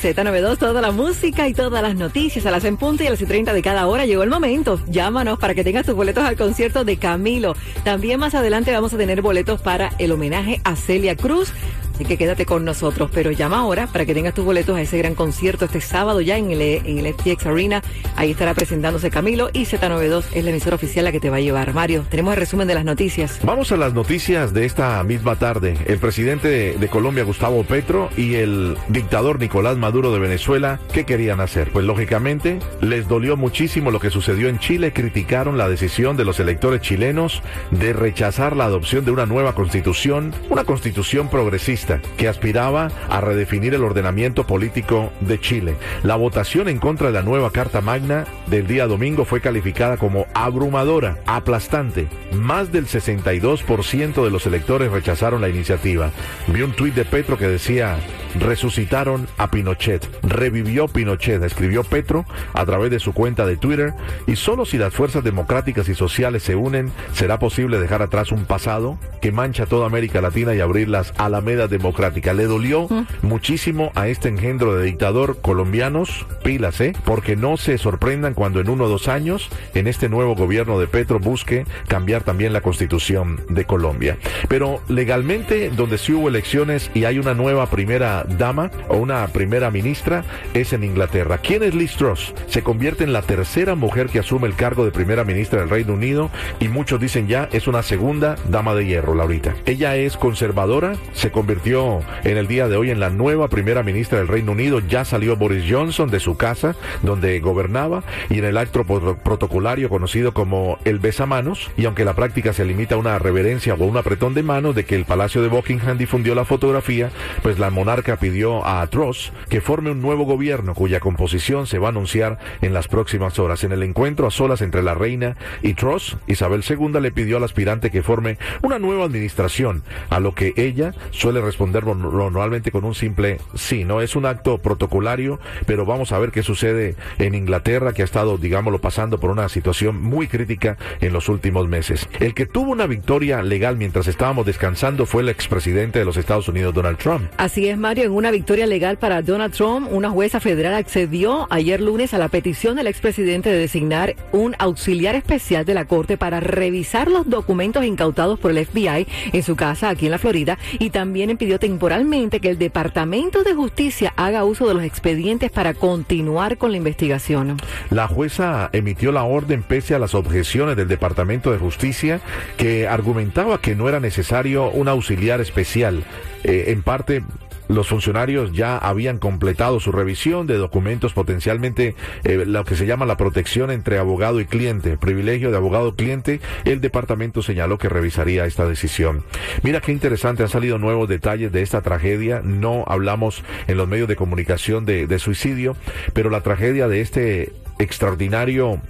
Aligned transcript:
Z92, 0.00 0.56
toda 0.56 0.80
la 0.80 0.92
música 0.92 1.46
y 1.46 1.52
todas 1.52 1.82
las 1.82 1.94
noticias 1.94 2.46
a 2.46 2.50
las 2.50 2.64
en 2.64 2.78
punto 2.78 3.04
y 3.04 3.06
a 3.06 3.10
las 3.10 3.20
y 3.20 3.26
30 3.26 3.52
de 3.52 3.60
cada 3.60 3.86
hora. 3.86 4.06
Llegó 4.06 4.22
el 4.22 4.30
momento. 4.30 4.80
Llámanos 4.88 5.38
para 5.38 5.54
que 5.54 5.62
tengas 5.62 5.84
tus 5.84 5.94
boletos 5.94 6.24
al 6.24 6.36
concierto 6.36 6.84
de 6.84 6.96
Camilo. 6.96 7.54
También 7.84 8.18
más 8.18 8.34
adelante 8.34 8.72
vamos 8.72 8.94
a 8.94 8.96
tener 8.96 9.20
boletos 9.20 9.60
para 9.60 9.90
el 9.98 10.12
homenaje 10.12 10.62
a 10.64 10.74
Celia 10.74 11.16
Cruz. 11.16 11.52
Así 12.00 12.08
que 12.08 12.16
quédate 12.16 12.46
con 12.46 12.64
nosotros, 12.64 13.10
pero 13.12 13.30
llama 13.30 13.58
ahora 13.58 13.86
para 13.86 14.06
que 14.06 14.14
tengas 14.14 14.32
tus 14.32 14.42
boletos 14.42 14.74
a 14.74 14.80
ese 14.80 14.96
gran 14.96 15.14
concierto 15.14 15.66
este 15.66 15.82
sábado 15.82 16.22
ya 16.22 16.38
en 16.38 16.50
el, 16.50 16.62
en 16.62 16.96
el 16.96 17.12
FTX 17.12 17.44
Arena. 17.44 17.82
Ahí 18.16 18.30
estará 18.30 18.54
presentándose 18.54 19.10
Camilo 19.10 19.50
y 19.52 19.66
Z92 19.66 20.24
es 20.32 20.42
la 20.42 20.48
emisora 20.48 20.76
oficial 20.76 21.04
la 21.04 21.12
que 21.12 21.20
te 21.20 21.28
va 21.28 21.36
a 21.36 21.40
llevar. 21.40 21.74
Mario, 21.74 22.06
tenemos 22.08 22.32
el 22.32 22.40
resumen 22.40 22.66
de 22.68 22.74
las 22.74 22.86
noticias. 22.86 23.38
Vamos 23.44 23.70
a 23.70 23.76
las 23.76 23.92
noticias 23.92 24.54
de 24.54 24.64
esta 24.64 25.04
misma 25.04 25.36
tarde. 25.36 25.76
El 25.84 25.98
presidente 25.98 26.48
de, 26.48 26.78
de 26.78 26.88
Colombia, 26.88 27.22
Gustavo 27.22 27.64
Petro, 27.64 28.08
y 28.16 28.36
el 28.36 28.78
dictador 28.88 29.38
Nicolás 29.38 29.76
Maduro 29.76 30.10
de 30.10 30.20
Venezuela, 30.20 30.80
¿qué 30.94 31.04
querían 31.04 31.40
hacer? 31.40 31.70
Pues 31.70 31.84
lógicamente 31.84 32.60
les 32.80 33.08
dolió 33.08 33.36
muchísimo 33.36 33.90
lo 33.90 34.00
que 34.00 34.08
sucedió 34.08 34.48
en 34.48 34.58
Chile. 34.58 34.94
Criticaron 34.94 35.58
la 35.58 35.68
decisión 35.68 36.16
de 36.16 36.24
los 36.24 36.40
electores 36.40 36.80
chilenos 36.80 37.42
de 37.70 37.92
rechazar 37.92 38.56
la 38.56 38.64
adopción 38.64 39.04
de 39.04 39.10
una 39.10 39.26
nueva 39.26 39.54
constitución, 39.54 40.32
una 40.48 40.64
constitución 40.64 41.28
progresista 41.28 41.89
que 42.16 42.28
aspiraba 42.28 42.88
a 43.08 43.20
redefinir 43.20 43.74
el 43.74 43.82
ordenamiento 43.82 44.46
político 44.46 45.10
de 45.20 45.40
Chile. 45.40 45.76
La 46.02 46.16
votación 46.16 46.68
en 46.68 46.78
contra 46.78 47.08
de 47.08 47.14
la 47.14 47.22
nueva 47.22 47.50
Carta 47.50 47.80
Magna 47.80 48.26
del 48.46 48.66
día 48.66 48.86
domingo 48.86 49.24
fue 49.24 49.40
calificada 49.40 49.96
como 49.96 50.26
abrumadora, 50.34 51.18
aplastante. 51.26 52.08
Más 52.32 52.72
del 52.72 52.86
62% 52.86 54.24
de 54.24 54.30
los 54.30 54.46
electores 54.46 54.92
rechazaron 54.92 55.40
la 55.40 55.48
iniciativa. 55.48 56.10
Vi 56.48 56.62
un 56.62 56.72
tuit 56.72 56.94
de 56.94 57.04
Petro 57.04 57.38
que 57.38 57.48
decía, 57.48 57.96
resucitaron 58.38 59.26
a 59.38 59.50
Pinochet, 59.50 60.08
revivió 60.22 60.88
Pinochet, 60.88 61.42
escribió 61.42 61.84
Petro 61.84 62.24
a 62.54 62.64
través 62.64 62.90
de 62.90 63.00
su 63.00 63.12
cuenta 63.12 63.46
de 63.46 63.56
Twitter, 63.56 63.94
y 64.26 64.36
solo 64.36 64.64
si 64.64 64.78
las 64.78 64.94
fuerzas 64.94 65.24
democráticas 65.24 65.88
y 65.88 65.94
sociales 65.94 66.42
se 66.42 66.54
unen, 66.54 66.92
será 67.12 67.38
posible 67.38 67.78
dejar 67.78 68.02
atrás 68.02 68.32
un 68.32 68.44
pasado 68.44 68.98
que 69.20 69.32
mancha 69.32 69.66
toda 69.66 69.86
América 69.86 70.20
Latina 70.20 70.54
y 70.54 70.60
abrir 70.60 70.88
las 70.88 71.12
alamedas 71.18 71.70
democráticas. 71.80 72.36
Le 72.36 72.44
dolió 72.44 72.88
muchísimo 73.22 73.90
a 73.94 74.08
este 74.08 74.28
engendro 74.28 74.76
de 74.76 74.84
dictador 74.84 75.40
colombianos, 75.40 76.26
pilas, 76.44 76.80
¿eh? 76.80 76.92
Porque 77.04 77.36
no 77.36 77.56
se 77.56 77.78
sorprendan 77.78 78.34
cuando 78.34 78.60
en 78.60 78.68
uno 78.68 78.84
o 78.84 78.88
dos 78.88 79.08
años, 79.08 79.48
en 79.74 79.86
este 79.86 80.08
nuevo 80.08 80.34
gobierno 80.34 80.78
de 80.78 80.86
Petro, 80.86 81.18
busque 81.18 81.64
cambiar 81.88 82.22
también 82.22 82.52
la 82.52 82.60
constitución 82.60 83.40
de 83.48 83.64
Colombia. 83.64 84.18
Pero 84.48 84.80
legalmente, 84.88 85.70
donde 85.70 85.96
sí 85.96 86.12
hubo 86.12 86.28
elecciones 86.28 86.90
y 86.94 87.04
hay 87.04 87.18
una 87.18 87.34
nueva 87.34 87.66
primera 87.70 88.24
dama 88.24 88.70
o 88.88 88.98
una 88.98 89.26
primera 89.28 89.70
ministra, 89.70 90.24
es 90.52 90.72
en 90.72 90.84
Inglaterra. 90.84 91.38
¿Quién 91.38 91.62
es 91.62 91.74
Liz 91.74 91.96
Truss? 91.96 92.34
Se 92.46 92.62
convierte 92.62 93.04
en 93.04 93.12
la 93.12 93.22
tercera 93.22 93.74
mujer 93.74 94.08
que 94.08 94.18
asume 94.18 94.48
el 94.48 94.54
cargo 94.54 94.84
de 94.84 94.90
primera 94.90 95.24
ministra 95.24 95.60
del 95.60 95.70
Reino 95.70 95.94
Unido 95.94 96.30
y 96.58 96.68
muchos 96.68 97.00
dicen 97.00 97.26
ya 97.26 97.48
es 97.52 97.66
una 97.66 97.82
segunda 97.82 98.36
dama 98.48 98.74
de 98.74 98.84
hierro, 98.84 99.14
Laurita. 99.14 99.54
Ella 99.64 99.96
es 99.96 100.16
conservadora, 100.16 100.96
se 101.12 101.30
convirtió 101.30 101.69
en 101.70 102.36
el 102.36 102.48
día 102.48 102.66
de 102.66 102.76
hoy 102.76 102.90
en 102.90 102.98
la 102.98 103.10
nueva 103.10 103.46
primera 103.46 103.84
ministra 103.84 104.18
del 104.18 104.26
Reino 104.26 104.52
Unido. 104.52 104.80
Ya 104.80 105.04
salió 105.04 105.36
Boris 105.36 105.64
Johnson 105.70 106.10
de 106.10 106.18
su 106.18 106.36
casa 106.36 106.74
donde 107.02 107.38
gobernaba 107.38 108.02
y 108.28 108.38
en 108.38 108.44
el 108.44 108.56
acto 108.56 108.82
protocolario 108.82 109.88
conocido 109.88 110.34
como 110.34 110.78
el 110.84 110.98
besamanos 110.98 111.70
y 111.76 111.84
aunque 111.84 112.04
la 112.04 112.14
práctica 112.14 112.52
se 112.52 112.64
limita 112.64 112.96
a 112.96 112.98
una 112.98 113.20
reverencia 113.20 113.74
o 113.74 113.84
un 113.84 113.96
apretón 113.96 114.34
de 114.34 114.42
manos 114.42 114.74
de 114.74 114.84
que 114.84 114.96
el 114.96 115.04
Palacio 115.04 115.42
de 115.42 115.48
Buckingham 115.48 115.96
difundió 115.96 116.34
la 116.34 116.44
fotografía, 116.44 117.10
pues 117.42 117.60
la 117.60 117.70
monarca 117.70 118.16
pidió 118.16 118.66
a 118.66 118.84
Truss 118.88 119.32
que 119.48 119.60
forme 119.60 119.92
un 119.92 120.02
nuevo 120.02 120.24
gobierno 120.24 120.74
cuya 120.74 120.98
composición 120.98 121.68
se 121.68 121.78
va 121.78 121.86
a 121.86 121.90
anunciar 121.90 122.38
en 122.62 122.74
las 122.74 122.88
próximas 122.88 123.38
horas. 123.38 123.62
En 123.62 123.70
el 123.70 123.84
encuentro 123.84 124.26
a 124.26 124.32
solas 124.32 124.60
entre 124.60 124.82
la 124.82 124.94
reina 124.94 125.36
y 125.62 125.74
Truss, 125.74 126.16
Isabel 126.26 126.64
II 126.68 127.00
le 127.00 127.12
pidió 127.12 127.36
al 127.36 127.44
aspirante 127.44 127.92
que 127.92 128.02
forme 128.02 128.38
una 128.60 128.80
nueva 128.80 129.04
administración, 129.04 129.84
a 130.08 130.18
lo 130.18 130.34
que 130.34 130.52
ella 130.56 130.94
suele 131.12 131.40
responder 131.50 131.84
normalmente 131.84 132.70
con 132.70 132.84
un 132.84 132.94
simple 132.94 133.38
sí. 133.54 133.84
No 133.84 134.00
es 134.00 134.16
un 134.16 134.26
acto 134.26 134.58
protocolario, 134.58 135.40
pero 135.66 135.84
vamos 135.84 136.12
a 136.12 136.18
ver 136.18 136.30
qué 136.30 136.42
sucede 136.42 136.94
en 137.18 137.34
Inglaterra, 137.34 137.92
que 137.92 138.02
ha 138.02 138.04
estado, 138.04 138.38
digámoslo, 138.38 138.80
pasando 138.80 139.18
por 139.18 139.30
una 139.30 139.48
situación 139.48 140.00
muy 140.00 140.28
crítica 140.28 140.76
en 141.00 141.12
los 141.12 141.28
últimos 141.28 141.68
meses. 141.68 142.08
El 142.20 142.34
que 142.34 142.46
tuvo 142.46 142.70
una 142.70 142.86
victoria 142.86 143.42
legal 143.42 143.76
mientras 143.76 144.06
estábamos 144.06 144.46
descansando 144.46 145.06
fue 145.06 145.22
el 145.22 145.28
expresidente 145.28 145.98
de 145.98 146.04
los 146.04 146.16
Estados 146.16 146.48
Unidos, 146.48 146.72
Donald 146.74 146.98
Trump. 146.98 147.30
Así 147.36 147.68
es, 147.68 147.76
Mario, 147.76 148.04
en 148.04 148.12
una 148.12 148.30
victoria 148.30 148.66
legal 148.66 148.96
para 148.96 149.22
Donald 149.22 149.52
Trump, 149.52 149.88
una 149.90 150.10
jueza 150.10 150.40
federal 150.40 150.74
accedió 150.74 151.46
ayer 151.50 151.80
lunes 151.80 152.14
a 152.14 152.18
la 152.18 152.28
petición 152.28 152.76
del 152.76 152.86
expresidente 152.86 153.50
de 153.50 153.58
designar 153.58 154.14
un 154.32 154.54
auxiliar 154.58 155.16
especial 155.16 155.64
de 155.64 155.74
la 155.74 155.86
Corte 155.86 156.16
para 156.16 156.40
revisar 156.40 157.10
los 157.10 157.28
documentos 157.28 157.84
incautados 157.84 158.38
por 158.38 158.52
el 158.52 158.64
FBI 158.64 159.06
en 159.32 159.42
su 159.42 159.56
casa 159.56 159.88
aquí 159.88 160.06
en 160.06 160.12
la 160.12 160.18
Florida 160.18 160.58
y 160.78 160.90
también 160.90 161.30
impidió 161.40 161.58
temporalmente 161.58 162.38
que 162.38 162.50
el 162.50 162.58
Departamento 162.58 163.42
de 163.42 163.54
Justicia 163.54 164.12
haga 164.16 164.44
uso 164.44 164.68
de 164.68 164.74
los 164.74 164.82
expedientes 164.82 165.50
para 165.50 165.72
continuar 165.72 166.58
con 166.58 166.70
la 166.70 166.76
investigación. 166.76 167.56
La 167.88 168.08
jueza 168.08 168.68
emitió 168.74 169.10
la 169.10 169.24
orden 169.24 169.62
pese 169.62 169.94
a 169.94 169.98
las 169.98 170.14
objeciones 170.14 170.76
del 170.76 170.86
Departamento 170.86 171.50
de 171.50 171.56
Justicia 171.56 172.20
que 172.58 172.86
argumentaba 172.86 173.58
que 173.58 173.74
no 173.74 173.88
era 173.88 174.00
necesario 174.00 174.70
un 174.70 174.88
auxiliar 174.88 175.40
especial. 175.40 176.04
Eh, 176.44 176.64
en 176.68 176.82
parte 176.82 177.22
los 177.70 177.88
funcionarios 177.88 178.52
ya 178.52 178.76
habían 178.76 179.18
completado 179.18 179.78
su 179.80 179.92
revisión 179.92 180.46
de 180.46 180.56
documentos 180.56 181.12
potencialmente 181.12 181.94
eh, 182.24 182.44
lo 182.46 182.64
que 182.64 182.74
se 182.74 182.84
llama 182.84 183.06
la 183.06 183.16
protección 183.16 183.70
entre 183.70 183.98
abogado 183.98 184.40
y 184.40 184.44
cliente, 184.44 184.96
privilegio 184.96 185.50
de 185.50 185.56
abogado-cliente. 185.56 186.40
El 186.64 186.80
departamento 186.80 187.42
señaló 187.42 187.78
que 187.78 187.88
revisaría 187.88 188.44
esta 188.44 188.66
decisión. 188.66 189.24
Mira 189.62 189.80
qué 189.80 189.92
interesante, 189.92 190.42
han 190.42 190.48
salido 190.48 190.78
nuevos 190.78 191.08
detalles 191.08 191.52
de 191.52 191.62
esta 191.62 191.80
tragedia. 191.80 192.42
No 192.44 192.84
hablamos 192.88 193.44
en 193.68 193.76
los 193.76 193.88
medios 193.88 194.08
de 194.08 194.16
comunicación 194.16 194.84
de, 194.84 195.06
de 195.06 195.18
suicidio, 195.18 195.76
pero 196.12 196.28
la 196.28 196.40
tragedia 196.40 196.88
de 196.88 197.00
este 197.00 197.52
extraordinario 197.78 198.80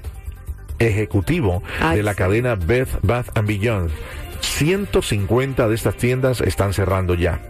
ejecutivo 0.78 1.62
de 1.92 2.02
la 2.02 2.14
cadena 2.14 2.54
Beth 2.54 2.98
Bath 3.02 3.36
and 3.36 3.47
Beyond 3.47 3.91
150 4.41 5.68
de 5.68 5.74
estas 5.74 5.97
tiendas 5.97 6.41
están 6.41 6.72
cerrando 6.72 7.14
ya. 7.14 7.41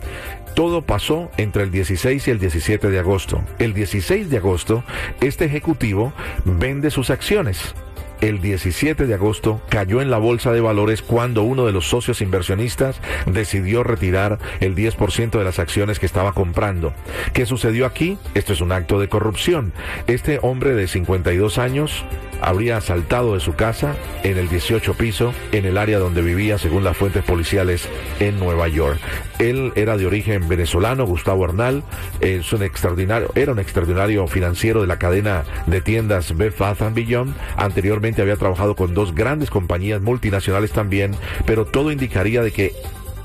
Todo 0.55 0.83
pasó 0.83 1.31
entre 1.37 1.63
el 1.63 1.71
16 1.71 2.29
y 2.29 2.31
el 2.31 2.39
17 2.39 2.91
de 2.91 2.99
agosto. 2.99 3.43
El 3.59 3.75
16 3.75 4.31
de 4.31 4.37
agosto, 4.37 4.85
este 5.21 5.45
ejecutivo 5.45 6.13
vende 6.45 6.91
sus 6.91 7.11
acciones 7.11 7.75
el 8.21 8.41
17 8.41 9.07
de 9.07 9.15
agosto 9.15 9.61
cayó 9.69 10.03
en 10.03 10.11
la 10.11 10.19
bolsa 10.19 10.53
de 10.53 10.61
valores 10.61 11.03
cuando 11.03 11.43
uno 11.43 11.67
de 11.67 11.73
los 11.73 11.89
socios 11.89 12.21
inversionistas 12.21 13.01
decidió 13.27 13.83
retirar 13.83 14.39
el 14.61 14.75
10% 14.75 15.39
de 15.39 15.45
las 15.45 15.59
acciones 15.59 15.99
que 15.99 16.07
estaba 16.07 16.33
comprando. 16.33 16.93
¿Qué 17.33 17.47
sucedió 17.47 17.87
aquí? 17.87 18.19
Esto 18.35 18.53
es 18.53 18.61
un 18.61 18.73
acto 18.73 19.01
de 19.01 19.09
corrupción. 19.09 19.73
Este 20.07 20.39
hombre 20.43 20.75
de 20.75 20.87
52 20.87 21.59
años 21.59 22.05
habría 22.41 22.81
saltado 22.81 23.35
de 23.35 23.41
su 23.41 23.55
casa 23.55 23.97
en 24.23 24.39
el 24.39 24.49
18 24.49 24.95
piso 24.95 25.33
en 25.53 25.65
el 25.65 25.79
área 25.79 25.99
donde 25.99 26.23
vivía 26.23 26.59
según 26.59 26.85
las 26.85 26.97
fuentes 26.97 27.25
policiales 27.25 27.89
en 28.19 28.39
Nueva 28.39 28.69
York. 28.69 28.99
Él 29.39 29.73
era 29.77 29.97
de 29.97 30.07
origen 30.07 30.49
venezolano, 30.49 31.07
Gustavo 31.07 31.45
Arnal, 31.45 31.83
es 32.21 32.53
un 32.53 32.63
extraordinario, 32.63 33.31
era 33.35 33.53
un 33.53 33.59
extraordinario 33.59 34.27
financiero 34.27 34.81
de 34.81 34.87
la 34.87 34.99
cadena 34.99 35.45
de 35.67 35.81
tiendas 35.81 36.37
Bed 36.37 36.53
Bath 36.59 36.81
Beyond. 36.93 37.35
Anteriormente 37.57 38.23
había 38.23 38.37
trabajado 38.37 38.77
con 38.77 38.95
dos 38.95 39.15
grandes 39.15 39.51
compañías 39.51 40.01
multinacionales 40.01 40.73
también, 40.73 41.15
pero 41.47 41.65
todo 41.65 41.93
indicaría 41.93 42.43
de 42.43 42.53
que 42.53 42.73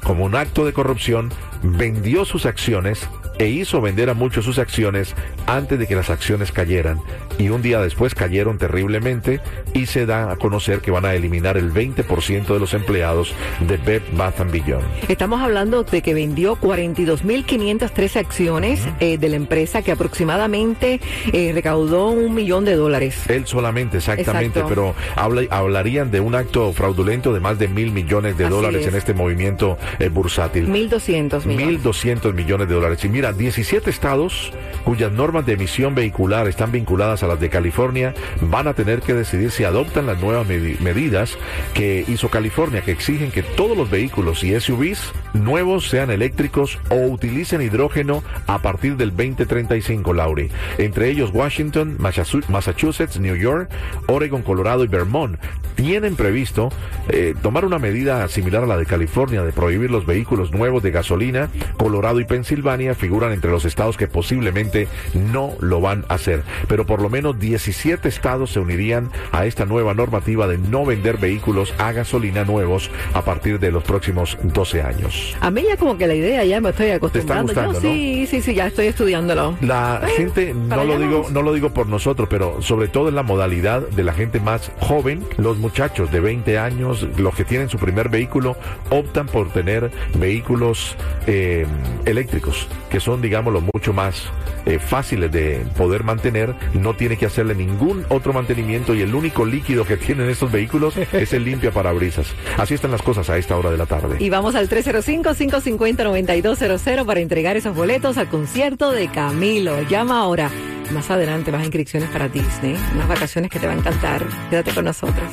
como 0.03 0.25
un 0.25 0.35
acto 0.35 0.65
de 0.65 0.73
corrupción 0.73 1.31
vendió 1.63 2.25
sus 2.25 2.45
acciones 2.45 3.09
e 3.37 3.47
hizo 3.47 3.81
vender 3.81 4.09
a 4.09 4.13
muchos 4.13 4.45
sus 4.45 4.59
acciones 4.59 5.15
antes 5.47 5.79
de 5.79 5.87
que 5.87 5.95
las 5.95 6.09
acciones 6.09 6.51
cayeran. 6.51 6.99
Y 7.37 7.49
un 7.49 7.61
día 7.61 7.81
después 7.81 8.15
cayeron 8.15 8.57
terriblemente 8.57 9.41
y 9.73 9.87
se 9.87 10.05
da 10.05 10.31
a 10.31 10.37
conocer 10.37 10.79
que 10.79 10.91
van 10.91 11.05
a 11.05 11.13
eliminar 11.13 11.57
el 11.57 11.73
20% 11.73 12.45
de 12.45 12.59
los 12.59 12.73
empleados 12.73 13.33
de 13.67 13.77
Bed 13.77 14.01
Bath 14.13 14.39
Beyond. 14.51 14.85
Estamos 15.09 15.41
hablando 15.41 15.83
de 15.83 16.01
que 16.01 16.13
vendió 16.13 16.55
42.513 16.57 18.15
acciones 18.17 18.87
eh, 18.99 19.17
de 19.17 19.29
la 19.29 19.35
empresa 19.35 19.81
que 19.81 19.91
aproximadamente 19.91 20.99
eh, 21.33 21.51
recaudó 21.53 22.09
un 22.09 22.33
millón 22.33 22.65
de 22.65 22.75
dólares. 22.75 23.29
Él 23.29 23.45
solamente, 23.47 23.97
exactamente, 23.97 24.63
pero 24.67 24.95
hablarían 25.15 26.11
de 26.11 26.19
un 26.19 26.35
acto 26.35 26.71
fraudulento 26.73 27.33
de 27.33 27.39
más 27.39 27.59
de 27.59 27.67
mil 27.67 27.91
millones 27.91 28.37
de 28.37 28.49
dólares 28.49 28.87
en 28.87 28.95
este 28.95 29.13
movimiento 29.13 29.77
eh, 29.99 30.09
bursátil. 30.09 30.67
1.200 30.67 31.45
millones. 31.45 31.83
1.200 31.83 32.33
millones 32.33 32.67
de 32.67 32.73
dólares. 32.73 33.03
Y 33.03 33.09
mira, 33.09 33.24
17 33.33 33.89
estados 33.89 34.51
cuyas 34.83 35.11
normas 35.11 35.45
de 35.45 35.53
emisión 35.53 35.95
vehicular 35.95 36.47
están 36.47 36.71
vinculadas 36.71 37.23
a 37.23 37.27
las 37.27 37.39
de 37.39 37.49
California 37.49 38.13
van 38.41 38.67
a 38.67 38.73
tener 38.73 39.01
que 39.01 39.13
decidir 39.13 39.51
si 39.51 39.63
adoptan 39.63 40.05
las 40.05 40.21
nuevas 40.21 40.47
medidas 40.47 41.37
que 41.73 42.05
hizo 42.07 42.29
California, 42.29 42.81
que 42.81 42.91
exigen 42.91 43.31
que 43.31 43.41
todos 43.43 43.75
los 43.75 43.89
vehículos 43.89 44.43
y 44.43 44.57
SUVs 44.59 45.11
nuevos 45.33 45.89
sean 45.89 46.11
eléctricos 46.11 46.79
o 46.89 47.07
utilicen 47.07 47.61
hidrógeno 47.61 48.23
a 48.47 48.59
partir 48.59 48.95
del 48.95 49.09
2035, 49.09 50.13
Lauri. 50.13 50.51
Entre 50.77 51.09
ellos 51.09 51.31
Washington, 51.33 51.97
Massachusetts, 51.99 53.19
New 53.19 53.35
York, 53.35 53.69
Oregon, 54.07 54.43
Colorado 54.43 54.83
y 54.83 54.87
Vermont 54.87 55.37
tienen 55.75 56.15
previsto 56.15 56.69
eh, 57.09 57.35
tomar 57.41 57.65
una 57.65 57.79
medida 57.79 58.27
similar 58.27 58.63
a 58.63 58.67
la 58.67 58.77
de 58.77 58.85
California 58.85 59.43
de 59.43 59.51
prohibir 59.51 59.91
los 59.91 60.05
vehículos 60.05 60.51
nuevos 60.51 60.81
de 60.83 60.91
gasolina. 60.91 61.49
Colorado 61.77 62.19
y 62.19 62.25
Pensilvania 62.25 62.95
figuran 62.95 63.14
entre 63.23 63.51
los 63.51 63.65
estados 63.65 63.97
que 63.97 64.07
posiblemente 64.07 64.87
no 65.13 65.53
lo 65.59 65.81
van 65.81 66.05
a 66.09 66.15
hacer. 66.15 66.43
Pero 66.67 66.85
por 66.85 67.01
lo 67.01 67.09
menos 67.09 67.39
17 67.39 68.07
estados 68.07 68.51
se 68.51 68.59
unirían 68.59 69.11
a 69.31 69.45
esta 69.45 69.65
nueva 69.65 69.93
normativa 69.93 70.47
de 70.47 70.57
no 70.57 70.85
vender 70.85 71.17
vehículos 71.17 71.73
a 71.77 71.91
gasolina 71.91 72.43
nuevos 72.43 72.89
a 73.13 73.23
partir 73.23 73.59
de 73.59 73.71
los 73.71 73.83
próximos 73.83 74.37
12 74.43 74.81
años. 74.81 75.35
A 75.41 75.51
mí 75.51 75.63
ya 75.67 75.77
como 75.77 75.97
que 75.97 76.07
la 76.07 76.15
idea 76.15 76.43
ya 76.43 76.59
me 76.61 76.69
estoy 76.69 76.91
acostumbrando. 76.91 77.53
Yo, 77.53 77.79
sí, 77.79 78.27
sí, 78.29 78.41
sí, 78.41 78.53
ya 78.53 78.67
estoy 78.67 78.87
estudiándolo. 78.87 79.57
La 79.61 80.01
gente, 80.15 80.53
no 80.53 80.83
lo 80.83 80.99
digo, 80.99 81.27
no 81.31 81.41
lo 81.41 81.53
digo 81.53 81.69
por 81.71 81.87
nosotros, 81.87 82.27
pero 82.29 82.61
sobre 82.61 82.87
todo 82.87 83.09
en 83.09 83.15
la 83.15 83.23
modalidad 83.23 83.87
de 83.87 84.03
la 84.03 84.13
gente 84.13 84.39
más 84.39 84.71
joven, 84.79 85.23
los 85.37 85.57
muchachos 85.57 86.11
de 86.11 86.19
20 86.19 86.57
años, 86.57 87.07
los 87.17 87.35
que 87.35 87.45
tienen 87.45 87.69
su 87.69 87.77
primer 87.77 88.09
vehículo, 88.09 88.57
optan 88.89 89.27
por 89.27 89.49
tener 89.51 89.91
vehículos 90.17 90.95
eh, 91.27 91.65
eléctricos, 92.05 92.67
que 92.95 93.01
son, 93.01 93.21
digámoslo, 93.21 93.61
mucho 93.73 93.91
más 93.91 94.23
eh, 94.65 94.79
fáciles 94.79 95.29
de 95.29 95.65
poder 95.77 96.05
mantener, 96.05 96.55
no 96.73 96.95
tiene 96.95 97.17
que 97.17 97.25
hacerle 97.25 97.53
ningún 97.53 98.05
otro 98.07 98.31
mantenimiento 98.31 98.95
y 98.95 99.01
el 99.01 99.13
único 99.13 99.45
líquido 99.45 99.83
que 99.83 99.97
tienen 99.97 100.29
estos 100.29 100.49
vehículos 100.49 100.95
es 101.11 101.33
el 101.33 101.43
limpia 101.43 101.71
parabrisas. 101.71 102.27
Así 102.57 102.73
están 102.73 102.91
las 102.91 103.01
cosas 103.01 103.29
a 103.29 103.37
esta 103.37 103.57
hora 103.57 103.69
de 103.69 103.77
la 103.77 103.85
tarde. 103.85 104.15
Y 104.19 104.29
vamos 104.29 104.55
al 104.55 104.69
305-550-9200 104.69 107.05
para 107.05 107.19
entregar 107.19 107.57
esos 107.57 107.75
boletos 107.75 108.17
al 108.17 108.29
concierto 108.29 108.93
de 108.93 109.09
Camilo. 109.09 109.81
Llama 109.89 110.21
ahora. 110.21 110.49
Más 110.93 111.11
adelante 111.11 111.51
más 111.51 111.63
inscripciones 111.63 112.09
para 112.11 112.29
Disney, 112.29 112.77
unas 112.93 113.09
vacaciones 113.09 113.51
que 113.51 113.59
te 113.59 113.67
va 113.67 113.73
a 113.73 113.75
encantar. 113.75 114.25
Quédate 114.49 114.73
con 114.73 114.85
nosotros. 114.85 115.29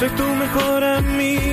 Soy 0.00 0.08
tu 0.16 0.24
mejor 0.24 0.82
amigo, 0.82 1.49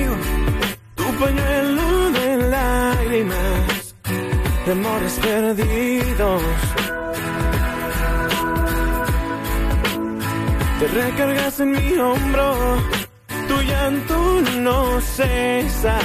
pañuelo 1.18 2.10
de 2.10 2.36
lágrimas, 2.48 3.94
de 4.64 4.72
amores 4.72 5.18
perdidos. 5.20 6.42
Te 10.78 10.86
recargas 10.86 11.60
en 11.60 11.72
mi 11.72 11.98
hombro, 11.98 12.54
tu 13.48 13.60
llanto 13.62 14.42
no 14.60 15.00
cesa, 15.00 15.98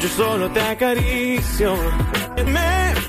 yo 0.00 0.08
solo 0.08 0.50
te 0.50 0.60
acaricio. 0.60 1.76
Me 2.46 3.03